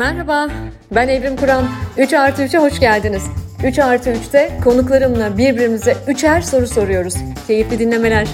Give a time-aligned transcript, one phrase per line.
[0.00, 0.48] Merhaba,
[0.94, 1.64] ben Evrim Kur'an.
[1.98, 3.22] 3 artı 3'e hoş geldiniz.
[3.64, 7.14] 3 artı 3'te konuklarımla birbirimize üçer soru soruyoruz.
[7.46, 8.28] Keyifli dinlemeler.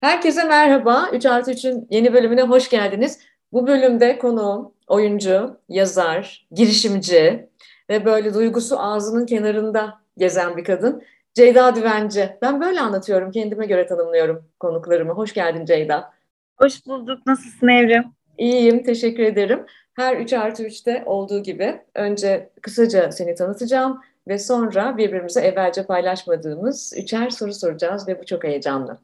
[0.00, 1.10] Herkese merhaba.
[1.12, 3.18] 3 artı 3'ün yeni bölümüne hoş geldiniz.
[3.52, 7.48] Bu bölümde konuğum oyuncu, yazar, girişimci
[7.90, 11.02] ve böyle duygusu ağzının kenarında gezen bir kadın.
[11.34, 12.36] Ceyda Düvenci.
[12.42, 15.12] Ben böyle anlatıyorum, kendime göre tanımlıyorum konuklarımı.
[15.12, 16.19] Hoş geldin Ceyda.
[16.60, 17.26] Hoş bulduk.
[17.26, 18.04] Nasılsın Evrim?
[18.38, 19.66] İyiyim, teşekkür ederim.
[19.94, 26.92] Her 3 artı 3'te olduğu gibi önce kısaca seni tanıtacağım ve sonra birbirimize evvelce paylaşmadığımız
[26.96, 28.98] üçer soru soracağız ve bu çok heyecanlı.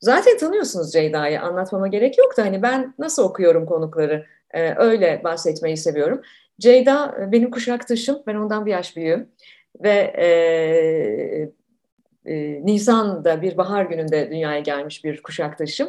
[0.00, 5.76] Zaten tanıyorsunuz Ceyda'yı, anlatmama gerek yok da hani ben nasıl okuyorum konukları e, öyle bahsetmeyi
[5.76, 6.22] seviyorum.
[6.60, 9.28] Ceyda e, benim kuşaktaşım, ben ondan bir yaş büyüğüm
[9.82, 10.26] ve e,
[12.26, 15.88] e, Nisan'da bir bahar gününde dünyaya gelmiş bir kuşaktaşım.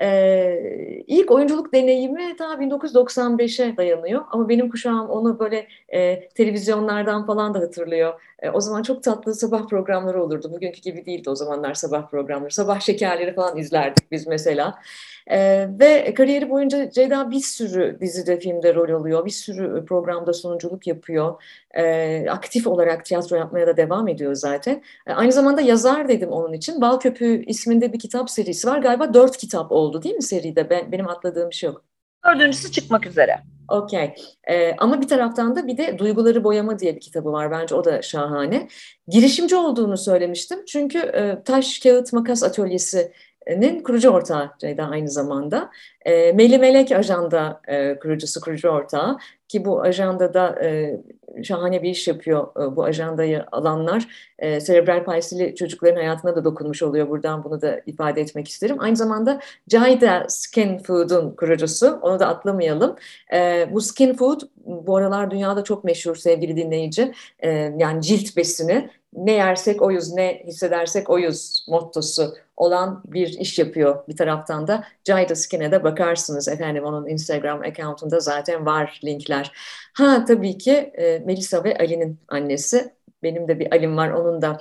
[0.00, 7.54] Ee, ilk oyunculuk deneyimi ta 1995'e dayanıyor ama benim kuşağım onu böyle e, televizyonlardan falan
[7.54, 8.20] da hatırlıyor.
[8.42, 10.52] E, o zaman çok tatlı sabah programları olurdu.
[10.52, 12.50] Bugünkü gibi değildi o zamanlar sabah programları.
[12.50, 14.78] Sabah şekerleri falan izlerdik biz mesela.
[15.26, 19.24] E, ve kariyeri boyunca Ceyda bir sürü dizide, filmde rol alıyor.
[19.24, 21.42] Bir sürü programda sunuculuk yapıyor.
[21.74, 24.82] E, aktif olarak tiyatro yapmaya da devam ediyor zaten.
[25.06, 26.80] E, aynı zamanda yazar dedim onun için.
[26.80, 28.78] Bal Köpüğü isminde bir kitap serisi var.
[28.78, 30.70] Galiba dört kitap oldu değil mi seride?
[30.70, 31.87] Ben, benim atladığım bir şey yok.
[32.26, 33.42] Dördüncüsü çıkmak üzere.
[33.68, 34.14] Okey.
[34.50, 37.50] Ee, ama bir taraftan da bir de Duyguları Boyama diye bir kitabı var.
[37.50, 38.68] Bence o da şahane.
[39.08, 40.64] Girişimci olduğunu söylemiştim.
[40.64, 45.70] Çünkü e, taş, kağıt, makas atölyesinin kurucu ortağı Ceyda aynı zamanda.
[46.08, 49.18] E, Meli Melek ajanda e, kurucusu, kurucu ortağı.
[49.48, 51.00] Ki bu ajandada e,
[51.42, 54.08] şahane bir iş yapıyor e, bu ajandayı alanlar.
[54.38, 57.08] E, serebral palsili çocukların hayatına da dokunmuş oluyor.
[57.08, 58.76] Buradan bunu da ifade etmek isterim.
[58.80, 61.98] Aynı zamanda Jayda Skin Food'un kurucusu.
[62.02, 62.96] Onu da atlamayalım.
[63.34, 67.12] E, bu skin food bu aralar dünyada çok meşhur sevgili dinleyici.
[67.40, 68.90] E, yani cilt besini.
[69.12, 74.84] Ne yersek oyuz, ne hissedersek oyuz mottosu olan bir iş yapıyor bir taraftan da.
[75.04, 79.52] Jayda Skin'e de bakarsınız efendim onun Instagram accountunda zaten var linkler.
[79.94, 82.94] Ha tabii ki e, Melisa ve Ali'nin annesi.
[83.22, 84.60] Benim de bir Ali'm var onun da.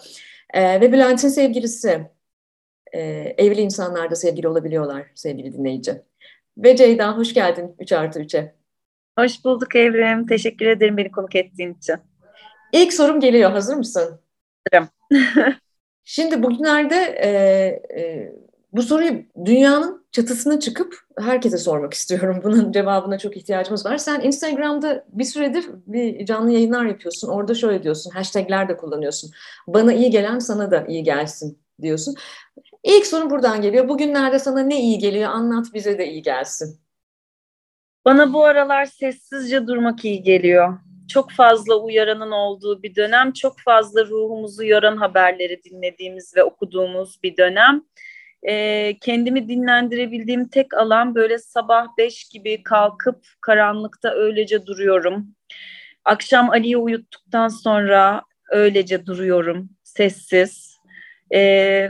[0.53, 2.09] E, ve Bülent'in sevgilisi.
[2.93, 2.99] E,
[3.37, 6.01] evli insanlar da sevgili olabiliyorlar sevgili dinleyici.
[6.57, 8.55] Ve Ceyda hoş geldin 3 artı 3'e.
[9.19, 10.27] Hoş bulduk Evrim.
[10.27, 11.95] Teşekkür ederim beni konuk ettiğin için.
[12.73, 13.51] İlk sorum geliyor.
[13.51, 14.21] Hazır mısın?
[14.71, 14.89] Hazırım.
[16.03, 17.29] Şimdi bugünlerde e,
[18.01, 18.31] e,
[18.77, 22.41] bu soruyu dünyanın çatısına çıkıp herkese sormak istiyorum.
[22.43, 23.97] Bunun cevabına çok ihtiyacımız var.
[23.97, 27.27] Sen Instagram'da bir süredir bir canlı yayınlar yapıyorsun.
[27.27, 29.31] Orada şöyle diyorsun, hashtagler de kullanıyorsun.
[29.67, 32.15] Bana iyi gelen sana da iyi gelsin diyorsun.
[32.83, 33.89] İlk soru buradan geliyor.
[33.89, 35.29] Bugünlerde sana ne iyi geliyor?
[35.29, 36.79] Anlat bize de iyi gelsin.
[38.05, 40.79] Bana bu aralar sessizce durmak iyi geliyor.
[41.07, 47.37] Çok fazla uyaranın olduğu bir dönem, çok fazla ruhumuzu yoran haberleri dinlediğimiz ve okuduğumuz bir
[47.37, 47.83] dönem.
[48.43, 55.35] Ee, kendimi dinlendirebildiğim tek alan böyle sabah beş gibi kalkıp karanlıkta öylece duruyorum.
[56.05, 60.77] Akşam Ali'yi uyuttuktan sonra öylece duruyorum, sessiz.
[61.33, 61.89] Ee,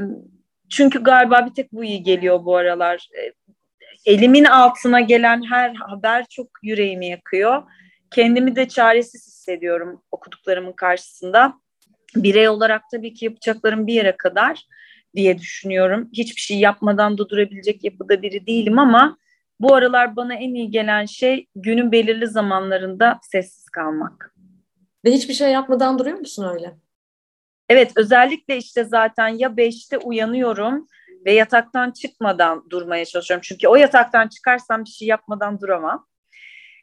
[0.69, 3.09] çünkü galiba bir tek bu iyi geliyor bu aralar.
[3.17, 3.33] Ee,
[4.05, 7.63] elimin altına gelen her haber çok yüreğimi yakıyor.
[8.11, 11.53] Kendimi de çaresiz hissediyorum okuduklarımın karşısında.
[12.15, 14.65] Birey olarak tabii ki yapacaklarım bir yere kadar
[15.15, 16.09] diye düşünüyorum.
[16.13, 19.17] Hiçbir şey yapmadan da durabilecek yapıda biri değilim ama
[19.59, 24.35] bu aralar bana en iyi gelen şey günün belirli zamanlarında sessiz kalmak.
[25.05, 26.75] Ve hiçbir şey yapmadan duruyor musun öyle?
[27.69, 30.87] Evet özellikle işte zaten ya beşte uyanıyorum
[31.25, 33.43] ve yataktan çıkmadan durmaya çalışıyorum.
[33.47, 36.07] Çünkü o yataktan çıkarsam bir şey yapmadan duramam.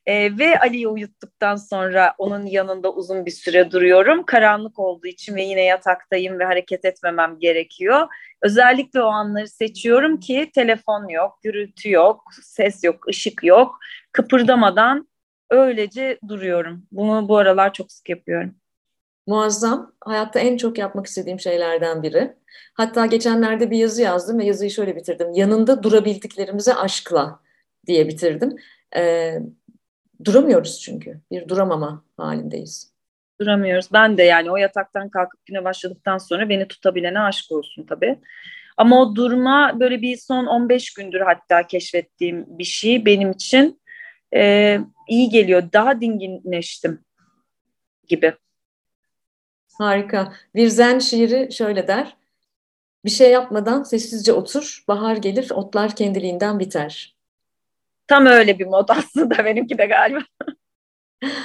[0.07, 4.27] E, ve Ali'yi uyuttuktan sonra onun yanında uzun bir süre duruyorum.
[4.27, 8.07] Karanlık olduğu için ve yine yataktayım ve hareket etmemem gerekiyor.
[8.43, 13.79] Özellikle o anları seçiyorum ki telefon yok, gürültü yok, ses yok, ışık yok.
[14.13, 15.09] Kıpırdamadan
[15.51, 16.87] öylece duruyorum.
[16.93, 18.55] Bunu bu aralar çok sık yapıyorum.
[19.27, 19.93] Muazzam.
[20.01, 22.37] Hayatta en çok yapmak istediğim şeylerden biri.
[22.75, 25.33] Hatta geçenlerde bir yazı yazdım ve yazıyı şöyle bitirdim.
[25.33, 27.41] Yanında durabildiklerimize aşkla
[27.87, 28.57] diye bitirdim.
[28.97, 29.39] Ee,
[30.25, 31.21] duramıyoruz çünkü.
[31.33, 32.95] Bir duramama halindeyiz.
[33.41, 33.89] Duramıyoruz.
[33.93, 38.19] Ben de yani o yataktan kalkıp güne başladıktan sonra beni tutabilene aşk olsun tabii.
[38.77, 43.81] Ama o durma böyle bir son 15 gündür hatta keşfettiğim bir şey benim için
[44.35, 44.79] e,
[45.09, 45.63] iyi geliyor.
[45.73, 47.05] Daha dinginleştim
[48.09, 48.35] gibi.
[49.79, 50.33] Harika.
[50.55, 52.17] Bir zen şiiri şöyle der.
[53.05, 57.14] Bir şey yapmadan sessizce otur, bahar gelir, otlar kendiliğinden biter.
[58.07, 60.21] Tam öyle bir mod aslında benimki de galiba.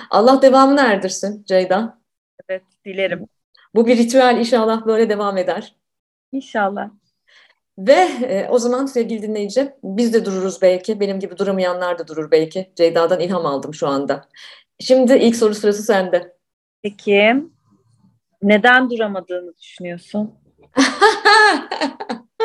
[0.09, 2.01] Allah devamını erdirsin Ceyda.
[2.49, 3.27] Evet, dilerim.
[3.75, 5.75] Bu bir ritüel inşallah böyle devam eder.
[6.31, 6.89] İnşallah.
[7.77, 10.99] Ve e, o zaman sevgili dinleyici biz de dururuz belki.
[10.99, 12.71] Benim gibi duramayanlar da durur belki.
[12.75, 14.29] Ceyda'dan ilham aldım şu anda.
[14.79, 16.35] Şimdi ilk soru sırası sende.
[16.83, 17.35] Peki
[18.41, 20.35] neden duramadığını düşünüyorsun?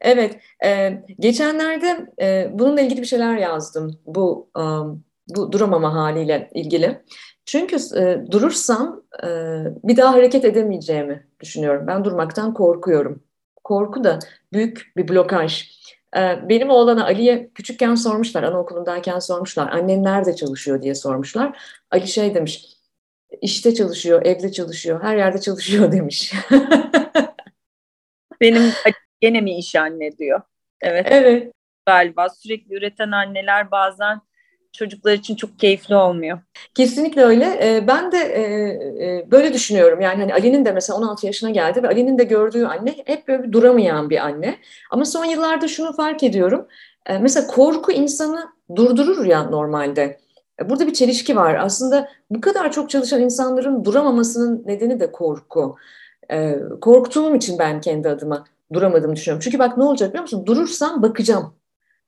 [0.00, 4.00] evet, e, geçenlerde e, bununla ilgili bir şeyler yazdım.
[4.06, 7.02] Bu um, bu duramama haliyle ilgili.
[7.46, 9.28] Çünkü e, durursam e,
[9.84, 11.86] bir daha hareket edemeyeceğimi düşünüyorum.
[11.86, 13.22] Ben durmaktan korkuyorum.
[13.64, 14.18] Korku da
[14.52, 15.70] büyük bir blokaj.
[16.16, 19.72] E, benim oğlana Ali'ye küçükken sormuşlar, anaokulundayken sormuşlar.
[19.72, 21.58] Annen nerede çalışıyor diye sormuşlar.
[21.90, 22.66] Ali şey demiş,
[23.42, 26.34] işte çalışıyor, evde çalışıyor, her yerde çalışıyor demiş.
[28.40, 28.62] Benim
[29.24, 30.40] gene mi iş anne diyor.
[30.80, 31.06] Evet.
[31.10, 31.52] Evet.
[31.86, 34.20] Galiba sürekli üreten anneler bazen
[34.72, 36.38] çocuklar için çok keyifli olmuyor.
[36.74, 37.44] Kesinlikle öyle.
[37.44, 38.42] Ee, ben de e,
[39.06, 40.00] e, böyle düşünüyorum.
[40.00, 43.52] Yani hani Ali'nin de mesela 16 yaşına geldi ve Ali'nin de gördüğü anne hep böyle
[43.52, 44.58] duramayan bir anne.
[44.90, 46.66] Ama son yıllarda şunu fark ediyorum.
[47.06, 50.18] Ee, mesela korku insanı durdurur ya normalde.
[50.60, 51.54] E, burada bir çelişki var.
[51.54, 55.76] Aslında bu kadar çok çalışan insanların duramamasının nedeni de korku.
[56.30, 58.44] Ee, korktuğum için ben kendi adıma
[58.74, 59.40] duramadım düşünüyorum.
[59.44, 60.46] Çünkü bak ne olacak biliyor musun?
[60.46, 61.54] Durursam bakacağım.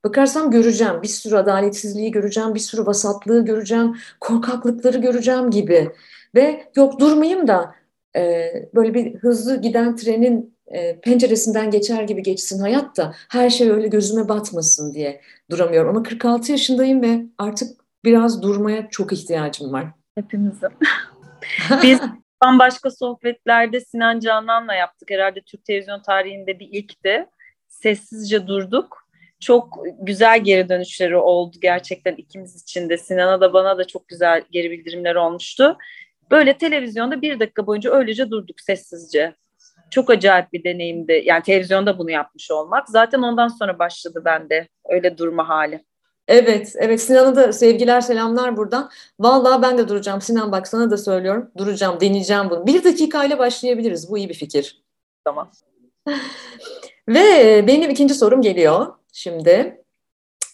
[0.04, 5.90] Bakarsam göreceğim, bir sürü adaletsizliği göreceğim, bir sürü vasatlığı göreceğim, korkaklıkları göreceğim gibi.
[6.34, 7.74] Ve yok durmayayım da
[8.16, 13.70] e, böyle bir hızlı giden trenin e, penceresinden geçer gibi geçsin hayat da her şey
[13.70, 15.20] öyle gözüme batmasın diye
[15.50, 15.90] duramıyorum.
[15.90, 19.86] Ama 46 yaşındayım ve artık biraz durmaya çok ihtiyacım var.
[20.14, 20.68] Hepimizin.
[21.82, 22.00] Biz
[22.42, 25.10] bambaşka sohbetlerde Sinan Canan'la yaptık.
[25.10, 27.26] Herhalde Türk televizyon tarihinde bir ilkti.
[27.68, 29.06] Sessizce durduk
[29.40, 32.98] çok güzel geri dönüşleri oldu gerçekten ikimiz için de.
[32.98, 35.78] Sinan'a da bana da çok güzel geri bildirimler olmuştu.
[36.30, 39.34] Böyle televizyonda bir dakika boyunca öylece durduk sessizce.
[39.90, 41.22] Çok acayip bir deneyimdi.
[41.24, 42.88] Yani televizyonda bunu yapmış olmak.
[42.88, 45.84] Zaten ondan sonra başladı bende öyle durma hali.
[46.28, 48.90] Evet, evet Sinan'a da sevgiler, selamlar buradan.
[49.20, 50.20] Vallahi ben de duracağım.
[50.20, 51.50] Sinan bak sana da söylüyorum.
[51.56, 52.66] Duracağım, deneyeceğim bunu.
[52.66, 54.10] Bir dakikayla başlayabiliriz.
[54.10, 54.82] Bu iyi bir fikir.
[55.24, 55.50] Tamam.
[57.08, 59.82] Ve benim ikinci sorum geliyor şimdi.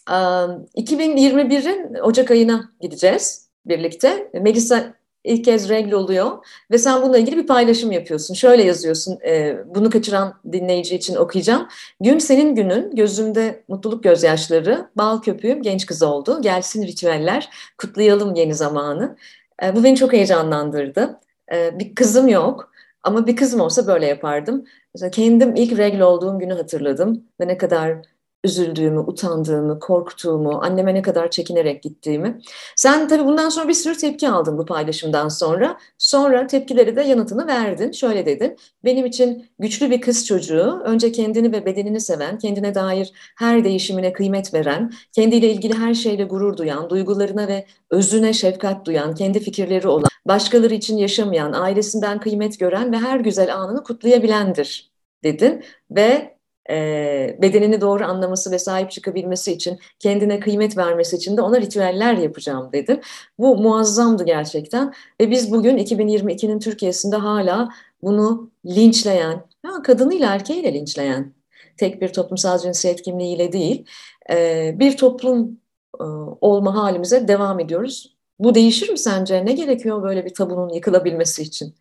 [0.07, 4.29] 2021'in Ocak ayına gideceğiz birlikte.
[4.33, 4.93] Melisa
[5.23, 8.33] ilk kez regl oluyor ve sen bununla ilgili bir paylaşım yapıyorsun.
[8.33, 11.67] Şöyle yazıyorsun, e, bunu kaçıran dinleyici için okuyacağım.
[12.01, 16.41] Gün senin günün, gözümde mutluluk gözyaşları, bal köpüğüm genç kız oldu.
[16.41, 19.15] Gelsin ritüeller, kutlayalım yeni zamanı.
[19.63, 21.19] E, bu beni çok heyecanlandırdı.
[21.53, 22.71] E, bir kızım yok
[23.03, 24.65] ama bir kızım olsa böyle yapardım.
[24.95, 27.97] Mesela kendim ilk regl olduğum günü hatırladım ve ne kadar
[28.43, 32.39] üzüldüğümü, utandığımı, korktuğumu, anneme ne kadar çekinerek gittiğimi.
[32.75, 35.77] Sen tabii bundan sonra bir sürü tepki aldın bu paylaşımdan sonra.
[35.97, 37.91] Sonra tepkileri de yanıtını verdin.
[37.91, 43.11] Şöyle dedin, benim için güçlü bir kız çocuğu, önce kendini ve bedenini seven, kendine dair
[43.37, 49.15] her değişimine kıymet veren, kendiyle ilgili her şeyle gurur duyan, duygularına ve özüne şefkat duyan,
[49.15, 54.91] kendi fikirleri olan, başkaları için yaşamayan, ailesinden kıymet gören ve her güzel anını kutlayabilendir
[55.23, 56.32] dedin ve
[56.69, 62.13] e, bedenini doğru anlaması ve sahip çıkabilmesi için, kendine kıymet vermesi için de ona ritüeller
[62.13, 63.01] yapacağım dedim.
[63.37, 67.69] Bu muazzamdı gerçekten ve biz bugün 2022'nin Türkiye'sinde hala
[68.01, 71.33] bunu linçleyen, ya kadınıyla erkeğiyle linçleyen,
[71.77, 73.85] tek bir toplumsal cinsiyet kimliğiyle değil,
[74.29, 75.59] e, bir toplum
[75.99, 76.03] e,
[76.41, 78.17] olma halimize devam ediyoruz.
[78.39, 79.45] Bu değişir mi sence?
[79.45, 81.75] Ne gerekiyor böyle bir tabunun yıkılabilmesi için?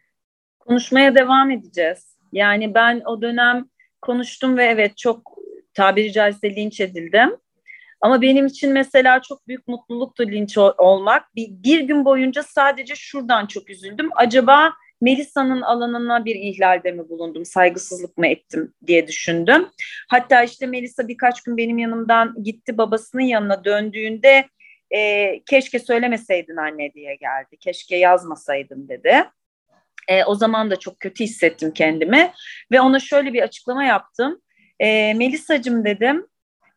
[0.59, 2.16] Konuşmaya devam edeceğiz.
[2.33, 3.68] Yani ben o dönem
[4.02, 5.38] konuştum ve evet çok
[5.75, 7.37] tabiri caizse linç edildim.
[8.00, 11.35] Ama benim için mesela çok büyük mutluluktu linç olmak.
[11.37, 14.09] Bir, bir gün boyunca sadece şuradan çok üzüldüm.
[14.16, 19.68] Acaba Melisa'nın alanına bir ihlalde mi bulundum, saygısızlık mı ettim diye düşündüm.
[20.09, 24.49] Hatta işte Melisa birkaç gün benim yanımdan gitti babasının yanına döndüğünde
[24.90, 29.25] e, keşke söylemeseydin anne diye geldi, keşke yazmasaydın dedi.
[30.09, 32.32] E, o zaman da çok kötü hissettim kendimi
[32.73, 34.40] ve ona şöyle bir açıklama yaptım.
[34.80, 36.26] E, Melisa'cığım dedim,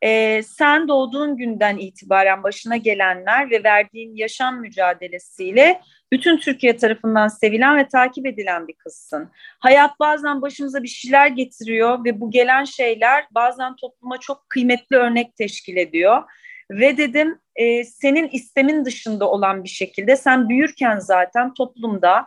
[0.01, 7.77] e, sen doğduğun günden itibaren başına gelenler ve verdiğin yaşam mücadelesiyle bütün Türkiye tarafından sevilen
[7.77, 9.31] ve takip edilen bir kızsın.
[9.59, 15.35] Hayat bazen başımıza bir şeyler getiriyor ve bu gelen şeyler bazen topluma çok kıymetli örnek
[15.35, 16.23] teşkil ediyor.
[16.71, 22.25] Ve dedim e, senin istemin dışında olan bir şekilde sen büyürken zaten toplumda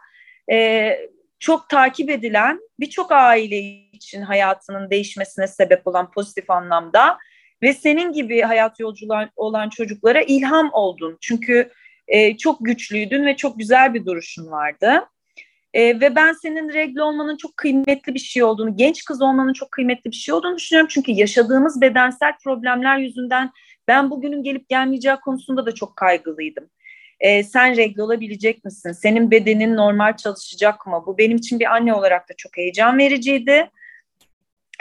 [0.51, 0.99] e,
[1.39, 3.59] çok takip edilen birçok aile
[3.93, 7.19] için hayatının değişmesine sebep olan pozitif anlamda
[7.63, 11.19] ve senin gibi hayat yolculuğu olan çocuklara ilham oldun.
[11.21, 11.71] Çünkü
[12.09, 15.05] e, çok güçlüydün ve çok güzel bir duruşun vardı.
[15.75, 19.73] E, ve ben senin regle olmanın çok kıymetli bir şey olduğunu, genç kız olmanın çok
[19.73, 20.89] kıymetli bir şey olduğunu düşünüyorum.
[20.93, 23.51] Çünkü yaşadığımız bedensel problemler yüzünden
[23.89, 26.71] ben bugünün gelip gelmeyeceği konusunda da çok kaygılıydım.
[27.21, 28.93] E, sen regle olabilecek misin?
[28.93, 31.03] Senin bedenin normal çalışacak mı?
[31.07, 33.71] Bu benim için bir anne olarak da çok heyecan vericiydi.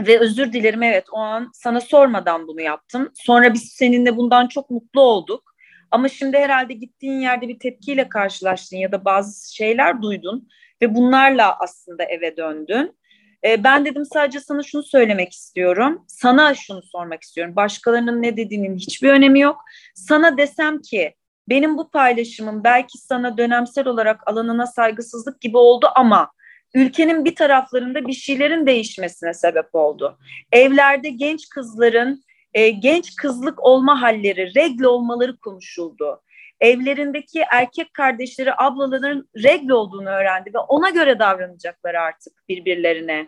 [0.07, 3.11] Ve özür dilerim evet o an sana sormadan bunu yaptım.
[3.13, 5.55] Sonra biz seninle bundan çok mutlu olduk.
[5.91, 10.49] Ama şimdi herhalde gittiğin yerde bir tepkiyle karşılaştın ya da bazı şeyler duydun
[10.81, 12.97] ve bunlarla aslında eve döndün.
[13.45, 16.05] E, ben dedim sadece sana şunu söylemek istiyorum.
[16.07, 17.55] Sana şunu sormak istiyorum.
[17.55, 19.61] Başkalarının ne dediğinin hiçbir önemi yok.
[19.95, 21.13] Sana desem ki
[21.49, 26.31] benim bu paylaşımım belki sana dönemsel olarak alanına saygısızlık gibi oldu ama
[26.73, 30.17] ülkenin bir taraflarında bir şeylerin değişmesine sebep oldu.
[30.51, 32.23] Evlerde genç kızların
[32.53, 36.21] e, genç kızlık olma halleri, regle olmaları konuşuldu.
[36.59, 43.27] Evlerindeki erkek kardeşleri, ablaların regle olduğunu öğrendi ve ona göre davranacaklar artık birbirlerine.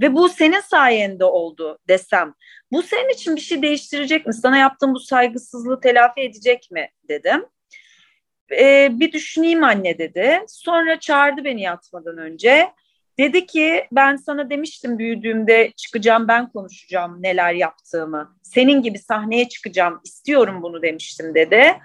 [0.00, 2.34] Ve bu senin sayende oldu desem.
[2.72, 4.34] Bu senin için bir şey değiştirecek mi?
[4.34, 7.46] Sana yaptığım bu saygısızlığı telafi edecek mi dedim.
[8.52, 10.40] Ee, bir düşüneyim anne dedi.
[10.48, 12.70] Sonra çağırdı beni yatmadan önce.
[13.18, 18.36] Dedi ki ben sana demiştim büyüdüğümde çıkacağım ben konuşacağım neler yaptığımı.
[18.42, 21.78] Senin gibi sahneye çıkacağım istiyorum bunu demiştim dedi.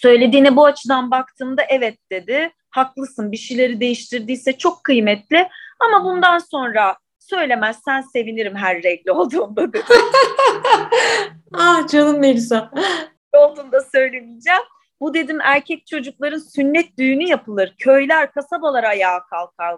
[0.00, 2.50] Söylediğine bu açıdan baktığımda evet dedi.
[2.70, 5.48] Haklısın bir şeyleri değiştirdiyse çok kıymetli
[5.80, 9.84] ama bundan sonra söylemezsen sevinirim her renkli olduğunda dedi.
[11.54, 12.70] ah canım Melisa.
[13.32, 14.62] olduğunda söylemeyeceğim.
[15.02, 17.74] Bu dedim erkek çocukların sünnet düğünü yapılır.
[17.78, 19.76] Köyler, kasabalar ayağa kalkar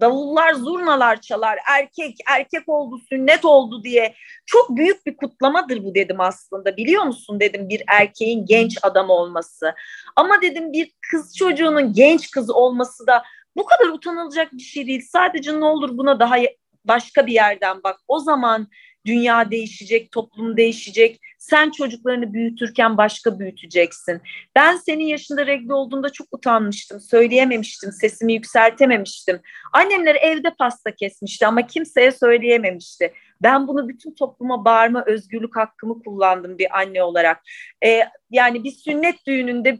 [0.00, 4.14] davullar, zurnalar çalar, erkek, erkek oldu, sünnet oldu diye
[4.46, 6.76] çok büyük bir kutlamadır bu dedim aslında.
[6.76, 9.74] Biliyor musun dedim bir erkeğin genç adam olması.
[10.16, 13.22] Ama dedim bir kız çocuğunun genç kız olması da
[13.56, 15.02] bu kadar utanılacak bir şey değil.
[15.10, 16.36] Sadece ne olur buna daha
[16.84, 18.00] başka bir yerden bak.
[18.08, 18.68] O zaman
[19.06, 21.20] dünya değişecek, toplum değişecek.
[21.38, 24.22] Sen çocuklarını büyütürken başka büyüteceksin.
[24.56, 27.00] Ben senin yaşında regle olduğunda çok utanmıştım.
[27.00, 29.40] Söyleyememiştim, sesimi yükseltememiştim.
[29.72, 33.12] Annemler evde pasta kesmişti ama kimseye söyleyememişti.
[33.42, 37.42] Ben bunu bütün topluma bağırma özgürlük hakkımı kullandım bir anne olarak.
[37.84, 38.00] Ee,
[38.30, 39.78] yani bir sünnet düğününde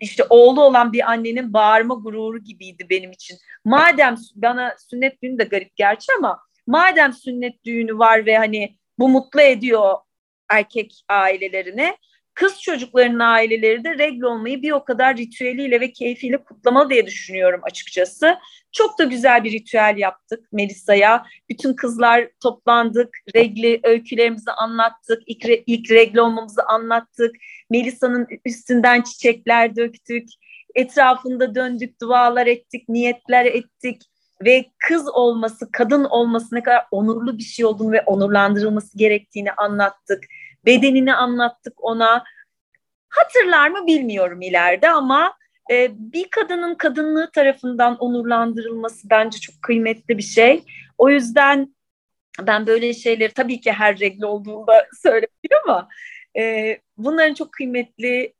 [0.00, 3.38] işte oğlu olan bir annenin bağırma gururu gibiydi benim için.
[3.64, 9.08] Madem bana sünnet düğünü de garip gerçi ama madem sünnet düğünü var ve hani bu
[9.08, 9.94] mutlu ediyor
[10.50, 11.96] erkek ailelerini
[12.34, 17.60] kız çocuklarının aileleri de regle olmayı bir o kadar ritüeliyle ve keyfiyle kutlamalı diye düşünüyorum
[17.62, 18.38] açıkçası.
[18.72, 21.26] Çok da güzel bir ritüel yaptık Melisa'ya.
[21.48, 27.36] Bütün kızlar toplandık, regli öykülerimizi anlattık, ilk, re, ilk regle olmamızı anlattık.
[27.72, 30.28] Melisa'nın üstünden çiçekler döktük,
[30.74, 34.02] etrafında döndük, dualar ettik, niyetler ettik
[34.44, 40.24] ve kız olması, kadın olması ne kadar onurlu bir şey olduğunu ve onurlandırılması gerektiğini anlattık.
[40.66, 42.24] Bedenini anlattık ona.
[43.08, 45.34] Hatırlar mı bilmiyorum ileride ama
[45.70, 50.64] e, bir kadının kadınlığı tarafından onurlandırılması bence çok kıymetli bir şey.
[50.98, 51.74] O yüzden
[52.40, 55.88] ben böyle şeyleri tabii ki her regle olduğunda söylemiyorum ama
[56.36, 58.34] e, bunların çok kıymetli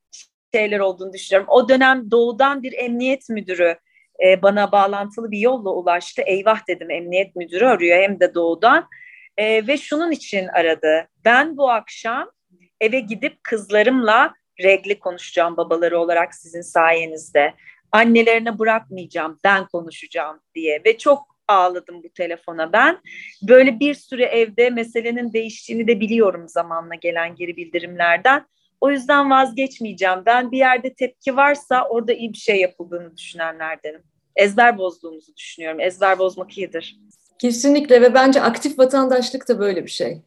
[0.54, 1.49] şeyler olduğunu düşünüyorum.
[1.50, 3.76] O dönem doğudan bir emniyet müdürü
[4.25, 6.23] e, bana bağlantılı bir yolla ulaştı.
[6.26, 8.88] Eyvah dedim emniyet müdürü arıyor hem de doğudan.
[9.37, 11.09] E, ve şunun için aradı.
[11.25, 12.31] Ben bu akşam
[12.81, 17.54] eve gidip kızlarımla regli konuşacağım babaları olarak sizin sayenizde.
[17.92, 22.99] Annelerine bırakmayacağım, ben konuşacağım diye ve çok ağladım bu telefona ben.
[23.43, 28.47] Böyle bir süre evde meselenin değiştiğini de biliyorum zamanla gelen geri bildirimlerden.
[28.81, 30.23] O yüzden vazgeçmeyeceğim.
[30.27, 34.03] Ben bir yerde tepki varsa orada iyi bir şey yapıldığını düşünenlerdenim.
[34.37, 35.81] Ezber bozduğumuzu düşünüyorum.
[35.81, 36.97] Ezber bozmak iyidir.
[37.39, 40.23] Kesinlikle ve bence aktif vatandaşlık da böyle bir şey.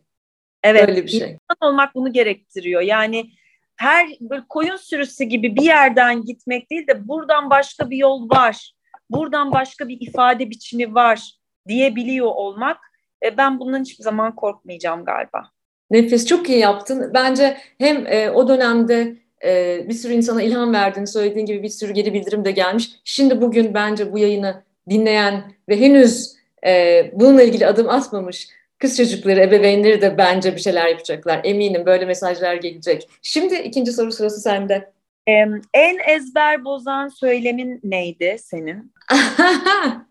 [0.64, 0.88] Evet.
[0.88, 1.20] Böyle bir şey.
[1.20, 2.82] İnsan olmak bunu gerektiriyor.
[2.82, 3.32] Yani
[3.76, 8.74] her böyle koyun sürüsü gibi bir yerden gitmek değil de buradan başka bir yol var.
[9.10, 11.32] Buradan başka bir ifade biçimi var
[11.68, 12.78] diyebiliyor olmak.
[13.26, 15.52] E, ben bundan hiçbir zaman korkmayacağım galiba.
[15.92, 17.12] Nefes çok iyi yaptın.
[17.14, 21.94] Bence hem e, o dönemde e, bir sürü insana ilham verdiğini söylediğin gibi bir sürü
[21.94, 22.90] geri bildirim de gelmiş.
[23.04, 26.36] Şimdi bugün bence bu yayını dinleyen ve henüz
[26.66, 31.42] e, bununla ilgili adım atmamış kız çocukları, ebeveynleri de bence bir şeyler yapacaklar.
[31.44, 33.10] Eminim böyle mesajlar gelecek.
[33.22, 34.95] Şimdi ikinci soru sırası sende.
[35.28, 38.94] En ezber bozan söylemin neydi senin?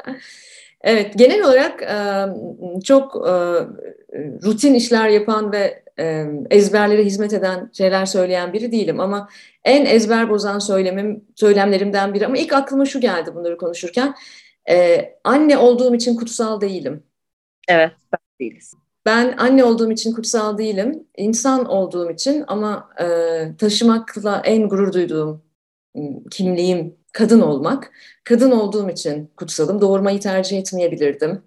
[0.87, 1.81] Evet, genel olarak
[2.85, 3.15] çok
[4.45, 9.29] rutin işler yapan ve e, ezberlere hizmet eden şeyler söyleyen biri değilim ama
[9.65, 14.15] en ezber bozan söylemim, söylemlerimden biri ama ilk aklıma şu geldi bunları konuşurken.
[14.71, 17.03] E, anne olduğum için kutsal değilim.
[17.69, 18.75] Evet, ben değiliz.
[19.07, 23.07] Ben anne olduğum için kutsal değilim, insan olduğum için ama e,
[23.59, 25.43] taşımakla en gurur duyduğum
[26.31, 27.93] kimliğim kadın olmak.
[28.25, 29.81] Kadın olduğum için kutsalım.
[29.81, 31.43] Doğurmayı tercih etmeyebilirdim.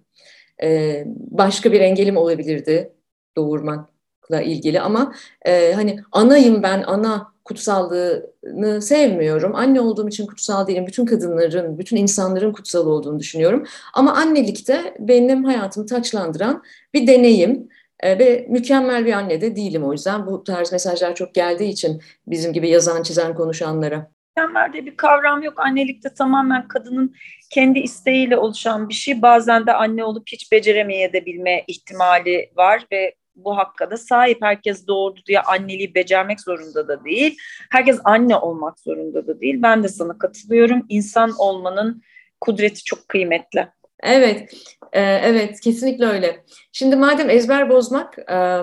[0.64, 2.94] E, başka bir engelim olabilirdi
[3.38, 5.14] doğurmakla ilgili ama
[5.46, 9.56] e, hani anayım ben, ana kutsallığını sevmiyorum.
[9.56, 10.88] Anne olduğum için kutsal değilim.
[10.88, 13.64] Bütün kadınların, bütün insanların kutsal olduğunu düşünüyorum.
[13.94, 16.64] Ama annelikte benim hayatımı taçlandıran
[16.94, 17.70] bir deneyim.
[18.00, 20.28] E, ve mükemmel bir anne de değilim o yüzden.
[20.28, 24.12] Bu tarz mesajlar çok geldiği için bizim gibi yazan, çizen, konuşanlara.
[24.38, 25.60] Mükemmel de bir kavram yok.
[25.60, 27.16] Annelikte tamamen kadının
[27.50, 29.22] kendi isteğiyle oluşan bir şey.
[29.22, 34.38] Bazen de anne olup hiç beceremeyebilme ihtimali var ve bu hakka da sahip.
[34.42, 37.38] Herkes doğurdu diye anneliği becermek zorunda da değil.
[37.70, 39.62] Herkes anne olmak zorunda da değil.
[39.62, 40.86] Ben de sana katılıyorum.
[40.90, 42.02] İnsan olmanın
[42.42, 43.68] kudreti çok kıymetli.
[44.04, 44.54] Evet,
[44.94, 46.44] e, evet kesinlikle öyle.
[46.72, 48.62] Şimdi madem ezber bozmak, e,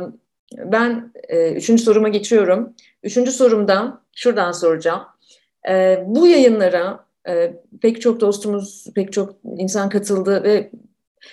[0.58, 2.74] ben e, üçüncü soruma geçiyorum.
[3.02, 5.02] Üçüncü sorumda şuradan soracağım.
[5.68, 7.52] E, bu yayınlara e,
[7.82, 10.70] pek çok dostumuz, pek çok insan katıldı ve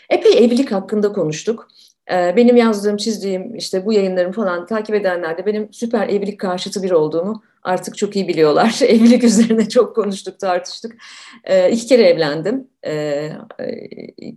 [0.10, 1.68] epey evlilik hakkında konuştuk.
[2.12, 6.84] E, benim yazdığım, çizdiğim, işte bu yayınlarımı falan takip edenler de benim süper evlilik karşıtı
[6.84, 8.80] biri olduğumu artık çok iyi biliyorlar.
[8.88, 10.96] evlilik üzerine çok konuştuk, tartıştık.
[11.44, 12.68] E, iki kere evlendim.
[12.84, 13.32] E, e,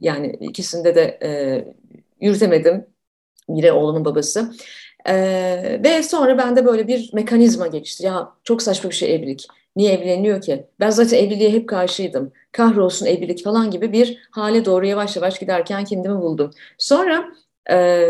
[0.00, 1.28] yani ikisinde de e,
[2.20, 2.86] yürütemedim.
[3.48, 4.52] Biri oğlumun babası.
[5.08, 8.06] Ee, ve sonra bende böyle bir mekanizma geçti.
[8.06, 9.46] Ya çok saçma bir şey evlilik.
[9.76, 10.66] Niye evleniyor ki?
[10.80, 12.32] Ben zaten evliliğe hep karşıydım.
[12.52, 16.50] Kahrolsun evlilik falan gibi bir hale doğru yavaş yavaş giderken kendimi buldum.
[16.78, 17.34] Sonra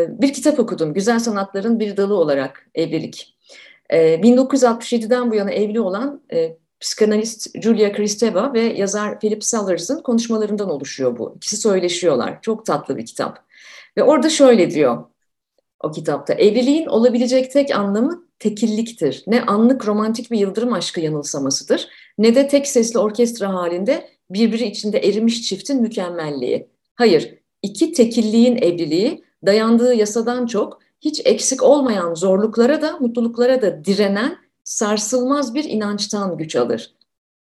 [0.09, 0.95] bir kitap okudum.
[0.95, 3.37] Güzel sanatların bir dalı olarak evlilik.
[3.91, 10.71] E, 1967'den bu yana evli olan e, psikanalist Julia Kristeva ve yazar Philip Sellers'ın konuşmalarından
[10.71, 11.33] oluşuyor bu.
[11.37, 12.43] İkisi söyleşiyorlar.
[12.43, 13.45] Çok tatlı bir kitap.
[13.97, 15.05] Ve orada şöyle diyor
[15.81, 16.35] o kitapta.
[16.35, 19.25] Evliliğin olabilecek tek anlamı tekilliktir.
[19.27, 24.99] Ne anlık romantik bir yıldırım aşkı yanılsamasıdır ne de tek sesli orkestra halinde birbiri içinde
[24.99, 26.69] erimiş çiftin mükemmelliği.
[26.95, 34.39] Hayır, iki tekilliğin evliliği dayandığı yasadan çok hiç eksik olmayan zorluklara da mutluluklara da direnen
[34.65, 36.95] sarsılmaz bir inançtan güç alır.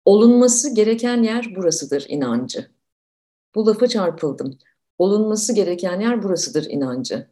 [0.06, 2.72] Olunması gereken yer burasıdır inancı.
[3.56, 4.58] Bu lafı çarpıldım.
[4.98, 7.28] Olunması gereken yer burasıdır inancı.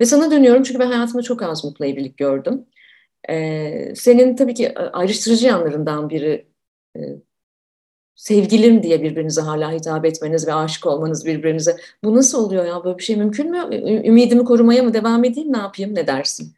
[0.00, 2.66] Ve sana dönüyorum çünkü ben hayatımda çok az mutlu evlilik gördüm.
[3.30, 6.48] Ee, senin tabii ki ayrıştırıcı yanlarından biri
[6.96, 7.00] e,
[8.16, 11.76] sevgilim diye birbirinize hala hitap etmeniz ve aşık olmanız birbirinize.
[12.04, 12.84] Bu nasıl oluyor ya?
[12.84, 13.58] Böyle bir şey mümkün mü?
[14.06, 15.52] Ümidimi korumaya mı devam edeyim?
[15.52, 15.94] Ne yapayım?
[15.94, 16.54] Ne dersin?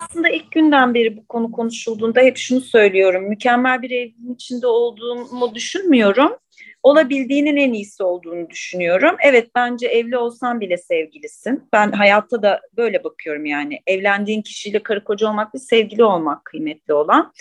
[0.00, 3.28] Aslında ilk günden beri bu konu konuşulduğunda hep şunu söylüyorum.
[3.28, 6.32] Mükemmel bir evliliğin içinde olduğumu düşünmüyorum
[6.82, 9.16] olabildiğinin en iyisi olduğunu düşünüyorum.
[9.20, 11.68] Evet bence evli olsan bile sevgilisin.
[11.72, 13.80] Ben hayatta da böyle bakıyorum yani.
[13.86, 17.32] Evlendiğin kişiyle karı koca olmak ve sevgili olmak kıymetli olan.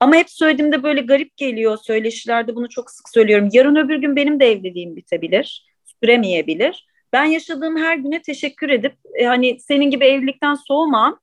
[0.00, 1.76] Ama hep söylediğimde böyle garip geliyor.
[1.76, 3.48] Söyleşilerde bunu çok sık söylüyorum.
[3.52, 5.66] Yarın öbür gün benim de evliliğim bitebilir.
[6.02, 6.86] Süremeyebilir.
[7.12, 11.20] Ben yaşadığım her güne teşekkür edip e, hani senin gibi evlilikten soğumam.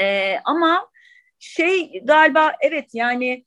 [0.00, 0.88] E, ama
[1.38, 3.44] şey galiba evet yani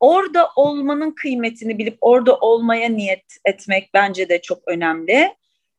[0.00, 5.34] orada olmanın kıymetini bilip orada olmaya niyet etmek bence de çok önemli.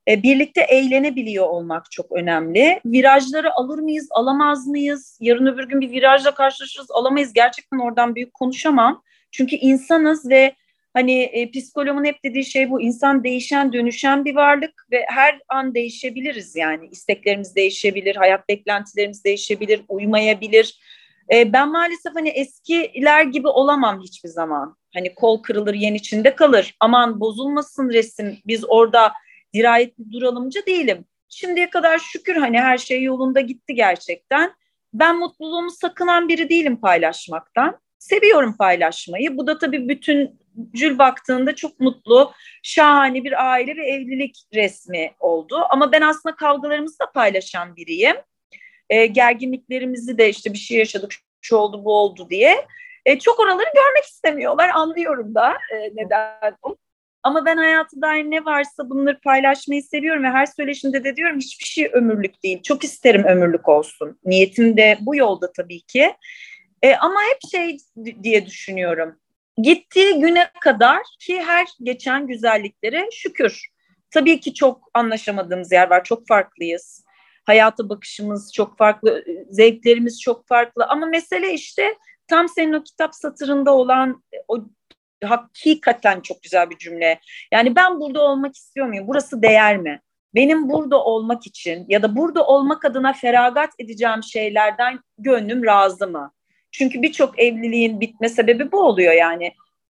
[0.08, 2.79] E, birlikte eğlenebiliyor olmak çok önemli.
[2.86, 5.17] Virajları alır mıyız, alamaz mıyız?
[5.21, 7.34] Yarın öbür gün bir virajla karşılaşırız, alamayız.
[7.34, 9.03] Gerçekten oradan büyük konuşamam.
[9.32, 10.55] Çünkü insanız ve
[10.93, 12.82] hani e, psikologun hep dediği şey bu.
[12.82, 16.88] İnsan değişen, dönüşen bir varlık ve her an değişebiliriz yani.
[16.91, 20.79] isteklerimiz değişebilir, hayat beklentilerimiz değişebilir, uymayabilir
[21.34, 24.78] e, ben maalesef hani eskiler gibi olamam hiçbir zaman.
[24.94, 26.76] Hani kol kırılır yen içinde kalır.
[26.80, 29.13] Aman bozulmasın resim biz orada
[29.54, 31.06] dirayetli duralımcı değilim.
[31.30, 34.54] Şimdiye kadar şükür hani her şey yolunda gitti gerçekten.
[34.94, 37.80] Ben mutluluğumu sakınan biri değilim paylaşmaktan.
[38.00, 39.38] Seviyorum paylaşmayı.
[39.38, 42.32] Bu da tabii bütüncül baktığında çok mutlu,
[42.63, 45.62] şahane bir aile ve evlilik resmi oldu.
[45.70, 48.15] Ama ben aslında kavgalarımızı da paylaşan biriyim
[48.89, 52.65] e, gerginliklerimizi de işte bir şey yaşadık, şu oldu, bu oldu diye.
[53.06, 54.69] E, çok oraları görmek istemiyorlar.
[54.69, 56.58] Anlıyorum da e, neden.
[57.23, 61.65] Ama ben hayatı dair ne varsa bunları paylaşmayı seviyorum ve her söyleşimde de diyorum hiçbir
[61.65, 62.62] şey ömürlük değil.
[62.62, 64.19] Çok isterim ömürlük olsun.
[64.25, 66.13] Niyetim de bu yolda tabii ki.
[66.82, 67.78] E, ama hep şey
[68.23, 69.19] diye düşünüyorum.
[69.58, 73.67] Gittiği güne kadar ki her geçen güzelliklere şükür.
[74.12, 77.04] Tabii ki çok anlaşamadığımız yer var, çok farklıyız
[77.49, 80.85] hayata bakışımız çok farklı, zevklerimiz çok farklı.
[80.85, 84.59] Ama mesele işte tam senin o kitap satırında olan o
[85.23, 87.19] hakikaten çok güzel bir cümle.
[87.51, 89.07] Yani ben burada olmak istiyor muyum?
[89.07, 90.01] Burası değer mi?
[90.35, 96.31] Benim burada olmak için ya da burada olmak adına feragat edeceğim şeylerden gönlüm razı mı?
[96.71, 99.45] Çünkü birçok evliliğin bitme sebebi bu oluyor yani.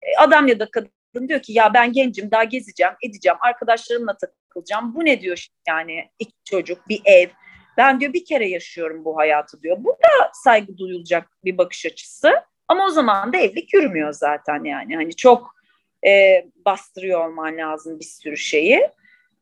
[0.01, 4.95] E, adam ya da kadın diyor ki ya ben gencim daha gezeceğim, edeceğim, arkadaşlarımla takılacağım.
[4.95, 7.27] Bu ne diyor yani iki çocuk, bir ev.
[7.77, 9.77] Ben diyor bir kere yaşıyorum bu hayatı diyor.
[9.79, 12.33] Bu da saygı duyulacak bir bakış açısı.
[12.67, 14.95] Ama o zaman da evlilik yürümüyor zaten yani.
[14.95, 15.55] Hani çok
[16.07, 18.89] e, bastırıyor olman lazım bir sürü şeyi.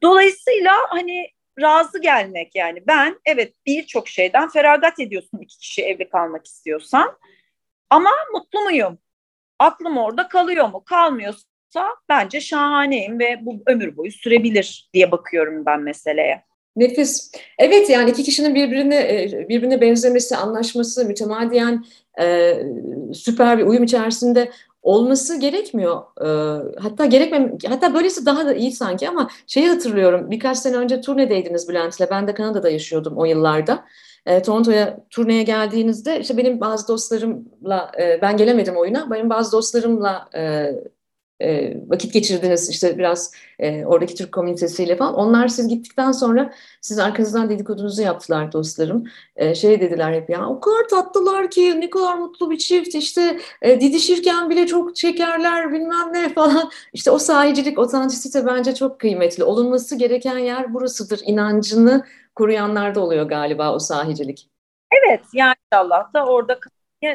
[0.01, 1.27] Dolayısıyla hani
[1.61, 7.17] razı gelmek yani ben evet birçok şeyden feragat ediyorsun iki kişi evli kalmak istiyorsan
[7.89, 8.99] ama mutlu muyum?
[9.59, 10.83] Aklım orada kalıyor mu?
[10.83, 16.43] Kalmıyorsa bence şahaneyim ve bu ömür boyu sürebilir diye bakıyorum ben meseleye.
[16.75, 17.31] Nefis.
[17.59, 21.85] Evet yani iki kişinin birbirine e, birbirine benzemesi, anlaşması, mütemadiyen
[22.21, 22.57] e,
[23.13, 26.01] süper bir uyum içerisinde olması gerekmiyor.
[26.21, 26.27] E,
[26.79, 30.31] hatta gerekmem hatta böylesi daha da iyi sanki ama şeyi hatırlıyorum.
[30.31, 32.11] Birkaç sene önce turnedeydiniz Bülent'le.
[32.11, 33.85] Ben de Kanada'da yaşıyordum o yıllarda.
[34.45, 39.11] Toronto'ya turneye geldiğinizde işte benim bazı dostlarımla ben gelemedim oyuna.
[39.11, 40.29] Benim bazı dostlarımla
[41.43, 45.13] e, vakit geçirdiniz işte biraz e, oradaki Türk komünitesiyle falan.
[45.13, 49.03] Onlar siz gittikten sonra siz arkanızdan dedikodunuzu yaptılar dostlarım.
[49.35, 53.39] E, şey dediler hep ya o kadar tatlılar ki ne kadar mutlu bir çift işte
[53.61, 56.71] e, didişirken bile çok çekerler bilmem ne falan.
[56.93, 59.43] İşte o sahicilik, otantisite bence çok kıymetli.
[59.43, 64.49] Olunması gereken yer burasıdır inancını koruyanlar da oluyor galiba o sahicilik.
[64.91, 66.59] Evet yani inşallah da orada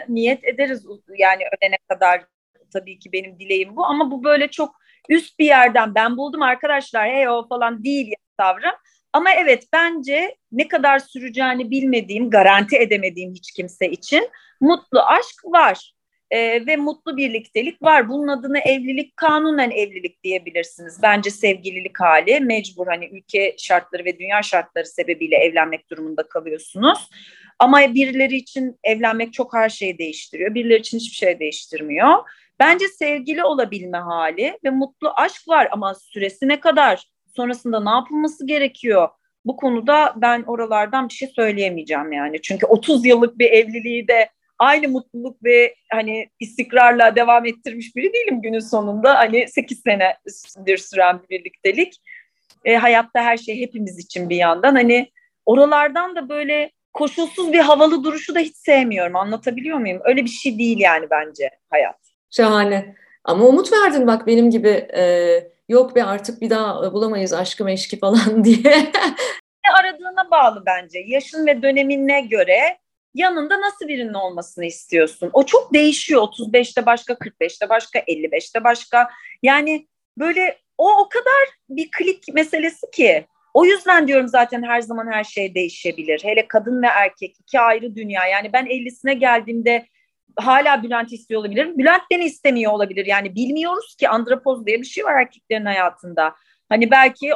[0.09, 0.87] niyet ederiz
[1.19, 2.25] yani ölene kadar
[2.73, 4.77] tabii ki benim dileğim bu ama bu böyle çok
[5.09, 8.75] üst bir yerden ben buldum arkadaşlar hey o falan değil tavrım.
[9.13, 15.93] Ama evet bence ne kadar süreceğini bilmediğim, garanti edemediğim hiç kimse için mutlu aşk var.
[16.31, 18.09] Ee, ve mutlu birliktelik var.
[18.09, 20.99] Bunun adını evlilik, kanunen evlilik diyebilirsiniz.
[21.03, 27.11] Bence sevgililik hali mecbur hani ülke şartları ve dünya şartları sebebiyle evlenmek durumunda kalıyorsunuz.
[27.59, 30.55] Ama birileri için evlenmek çok her şeyi değiştiriyor.
[30.55, 32.15] Birileri için hiçbir şey değiştirmiyor.
[32.61, 37.09] Bence sevgili olabilme hali ve mutlu aşk var ama süresi ne kadar?
[37.37, 39.09] Sonrasında ne yapılması gerekiyor?
[39.45, 42.43] Bu konuda ben oralardan bir şey söyleyemeyeceğim yani.
[42.43, 48.43] Çünkü 30 yıllık bir evliliği de aynı mutluluk ve hani istikrarla devam ettirmiş biri değilim
[48.43, 49.15] günün sonunda.
[49.15, 52.01] Hani 8 senedir süren bir birliktelik.
[52.65, 54.75] E, hayatta her şey hepimiz için bir yandan.
[54.75, 55.11] Hani
[55.47, 59.17] oralardan da böyle koşulsuz bir havalı duruşu da hiç sevmiyorum.
[59.17, 60.01] Anlatabiliyor muyum?
[60.05, 62.08] Öyle bir şey değil yani bence hayat.
[62.31, 62.95] Şahane.
[63.25, 65.03] Ama umut verdin bak benim gibi e,
[65.69, 68.93] yok be artık bir daha bulamayız aşkı meşki falan diye.
[69.81, 70.99] aradığına bağlı bence.
[71.07, 72.79] Yaşın ve dönemine göre
[73.15, 75.31] yanında nasıl birinin olmasını istiyorsun?
[75.33, 76.23] O çok değişiyor.
[76.23, 79.09] 35'te başka, 45'te başka, 55'te başka.
[79.43, 79.89] Yani
[80.19, 83.27] böyle o o kadar bir klik meselesi ki.
[83.55, 86.21] O yüzden diyorum zaten her zaman her şey değişebilir.
[86.25, 88.27] Hele kadın ve erkek iki ayrı dünya.
[88.27, 89.87] Yani ben 50'sine geldiğimde
[90.39, 91.79] hala Bülent istiyor olabilir.
[91.79, 93.07] Bülent beni istemiyor olabilir.
[93.07, 96.35] Yani bilmiyoruz ki andropoz diye bir şey var erkeklerin hayatında.
[96.69, 97.31] Hani belki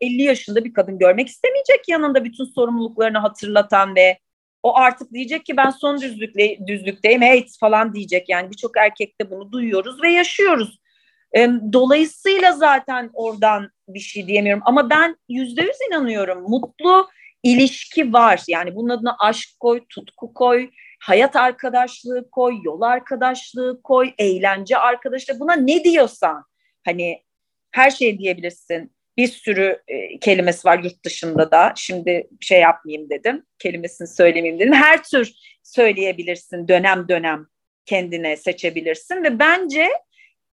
[0.00, 4.18] 50 yaşında bir kadın görmek istemeyecek yanında bütün sorumluluklarını hatırlatan ve
[4.62, 8.28] o artık diyecek ki ben son düzlükle, düzlükteyim hey falan diyecek.
[8.28, 10.80] Yani birçok erkekte bunu duyuyoruz ve yaşıyoruz.
[11.72, 14.62] Dolayısıyla zaten oradan bir şey diyemiyorum.
[14.66, 16.42] Ama ben yüzde yüz inanıyorum.
[16.42, 17.08] Mutlu
[17.42, 18.42] ilişki var.
[18.48, 20.70] Yani bunun adına aşk koy, tutku koy,
[21.06, 26.44] hayat arkadaşlığı koy, yol arkadaşlığı koy, eğlence arkadaşlığı buna ne diyorsan
[26.84, 27.22] hani
[27.70, 28.96] her şey diyebilirsin.
[29.16, 31.72] Bir sürü e, kelimesi var yurt dışında da.
[31.76, 33.42] Şimdi şey yapmayayım dedim.
[33.58, 34.72] Kelimesini söylemeyeyim dedim.
[34.72, 36.68] Her tür söyleyebilirsin.
[36.68, 37.46] Dönem dönem
[37.84, 39.88] kendine seçebilirsin ve bence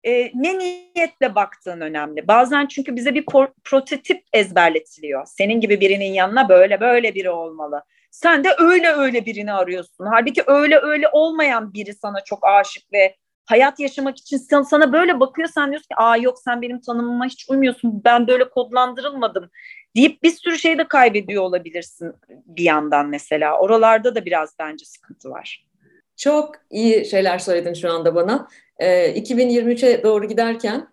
[0.04, 2.28] e, ne niyetle baktığın önemli.
[2.28, 3.26] Bazen çünkü bize bir
[3.64, 5.26] prototip ezberletiliyor.
[5.26, 7.84] Senin gibi birinin yanına böyle böyle biri olmalı.
[8.12, 10.06] Sen de öyle öyle birini arıyorsun.
[10.06, 15.20] Halbuki öyle öyle olmayan biri sana çok aşık ve hayat yaşamak için sen, sana böyle
[15.20, 19.50] bakıyor sen diyorsun ki aa yok sen benim tanımıma hiç uymuyorsun ben böyle kodlandırılmadım
[19.96, 22.14] deyip bir sürü şey de kaybediyor olabilirsin
[22.46, 23.60] bir yandan mesela.
[23.60, 25.66] Oralarda da biraz bence sıkıntı var.
[26.18, 28.48] Çok iyi şeyler söyledin şu anda bana.
[28.80, 30.88] Ee, 2023'e doğru giderken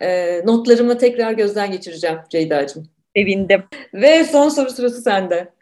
[0.00, 2.86] e, notlarımı tekrar gözden geçireceğim Ceyda'cığım.
[3.16, 3.64] Sevindim.
[3.94, 5.52] Ve son soru sırası sende.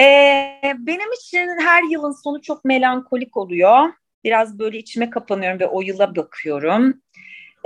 [0.00, 3.92] Ee, benim için her yılın sonu çok melankolik oluyor.
[4.24, 7.02] Biraz böyle içime kapanıyorum ve o yıla bakıyorum.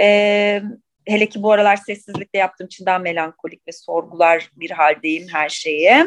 [0.00, 0.62] Ee,
[1.06, 6.06] hele ki bu aralar sessizlikle yaptığım için daha melankolik ve sorgular bir haldeyim her şeye.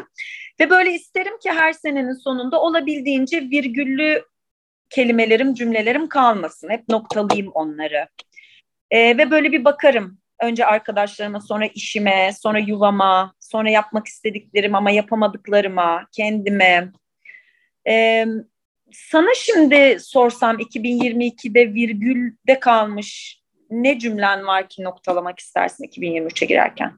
[0.60, 4.26] Ve böyle isterim ki her senenin sonunda olabildiğince virgüllü
[4.90, 6.70] kelimelerim, cümlelerim kalmasın.
[6.70, 8.08] Hep noktalayayım onları.
[8.92, 10.20] E, ve böyle bir bakarım.
[10.42, 16.92] Önce arkadaşlarıma, sonra işime, sonra yuvama, sonra yapmak istediklerim ama yapamadıklarıma, kendime.
[17.88, 18.26] E,
[18.92, 26.94] sana şimdi sorsam 2022'de virgülde kalmış ne cümlen var ki noktalamak istersin 2023'e girerken?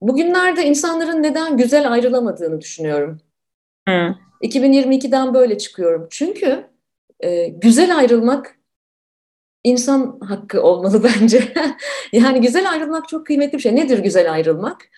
[0.00, 3.20] Bugünlerde insanların neden güzel ayrılamadığını düşünüyorum.
[3.88, 4.14] Hı.
[4.42, 6.06] 2022'den böyle çıkıyorum.
[6.10, 6.66] Çünkü
[7.20, 8.58] e, güzel ayrılmak
[9.64, 11.52] insan hakkı olmalı bence.
[12.12, 13.76] yani güzel ayrılmak çok kıymetli bir şey.
[13.76, 14.88] Nedir güzel ayrılmak?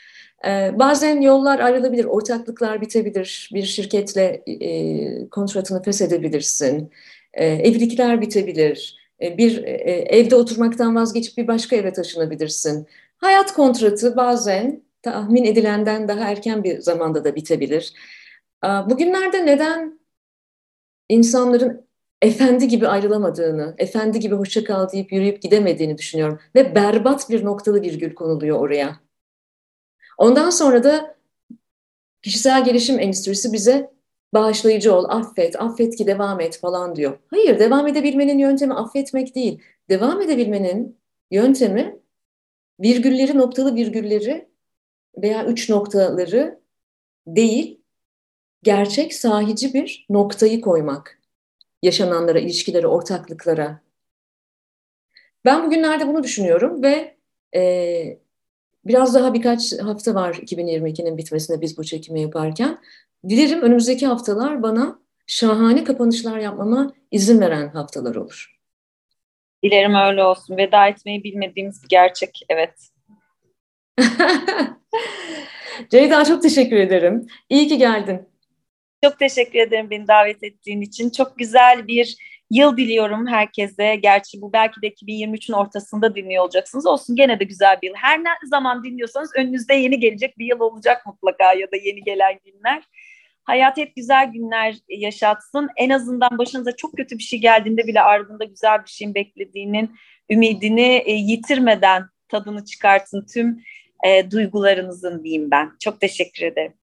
[0.46, 6.90] Ee, bazen yollar ayrılabilir, ortaklıklar bitebilir, bir şirketle e, kontratını feshedebilirsin,
[7.34, 12.86] e, evlilikler bitebilir, e, bir e, evde oturmaktan vazgeçip bir başka eve taşınabilirsin.
[13.16, 17.92] Hayat kontratı bazen tahmin edilenden daha erken bir zamanda da bitebilir.
[18.64, 20.00] Bugünlerde neden
[21.08, 21.86] insanların
[22.24, 26.40] efendi gibi ayrılamadığını, efendi gibi hoşça kal deyip yürüyüp gidemediğini düşünüyorum.
[26.54, 29.00] Ve berbat bir noktalı virgül konuluyor oraya.
[30.18, 31.16] Ondan sonra da
[32.22, 33.90] kişisel gelişim endüstrisi bize
[34.34, 37.18] bağışlayıcı ol, affet, affet ki devam et falan diyor.
[37.30, 39.62] Hayır, devam edebilmenin yöntemi affetmek değil.
[39.90, 40.98] Devam edebilmenin
[41.30, 41.98] yöntemi
[42.80, 44.48] virgülleri, noktalı virgülleri
[45.22, 46.60] veya üç noktaları
[47.26, 47.80] değil,
[48.62, 51.23] gerçek sahici bir noktayı koymak
[51.84, 53.80] yaşananlara, ilişkilere, ortaklıklara.
[55.44, 57.16] Ben bugünlerde bunu düşünüyorum ve
[57.56, 58.18] e,
[58.84, 62.78] biraz daha birkaç hafta var 2022'nin bitmesine biz bu çekimi yaparken.
[63.28, 68.58] Dilerim önümüzdeki haftalar bana şahane kapanışlar yapmama izin veren haftalar olur.
[69.62, 70.56] Dilerim öyle olsun.
[70.56, 72.90] Veda etmeyi bilmediğimiz bir gerçek, evet.
[75.90, 77.26] Ceyda çok teşekkür ederim.
[77.48, 78.33] İyi ki geldin.
[79.04, 81.10] Çok teşekkür ederim beni davet ettiğin için.
[81.10, 82.16] Çok güzel bir
[82.50, 83.96] yıl diliyorum herkese.
[83.96, 86.86] Gerçi bu belki de 2023'ün ortasında dinliyor olacaksınız.
[86.86, 87.94] Olsun gene de güzel bir yıl.
[87.96, 92.38] Her ne zaman dinliyorsanız önünüzde yeni gelecek bir yıl olacak mutlaka ya da yeni gelen
[92.44, 92.82] günler.
[93.44, 95.68] Hayat hep güzel günler yaşatsın.
[95.76, 99.96] En azından başınıza çok kötü bir şey geldiğinde bile ardında güzel bir şeyin beklediğinin
[100.30, 103.62] ümidini e, yitirmeden tadını çıkartın tüm
[104.06, 105.70] e, duygularınızın diyeyim ben.
[105.80, 106.74] Çok teşekkür ederim.